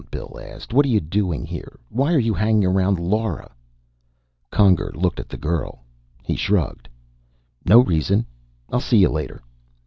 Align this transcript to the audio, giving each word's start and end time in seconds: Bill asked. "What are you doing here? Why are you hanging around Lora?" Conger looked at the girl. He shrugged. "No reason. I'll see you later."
Bill 0.09 0.39
asked. 0.41 0.73
"What 0.73 0.83
are 0.87 0.89
you 0.89 0.99
doing 0.99 1.45
here? 1.45 1.79
Why 1.89 2.11
are 2.15 2.19
you 2.19 2.33
hanging 2.33 2.65
around 2.65 2.97
Lora?" 2.97 3.51
Conger 4.49 4.91
looked 4.95 5.19
at 5.19 5.29
the 5.29 5.37
girl. 5.37 5.83
He 6.23 6.35
shrugged. 6.35 6.89
"No 7.67 7.83
reason. 7.83 8.25
I'll 8.71 8.79
see 8.81 8.97
you 8.97 9.09
later." 9.09 9.43